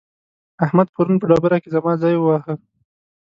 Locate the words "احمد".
0.65-0.87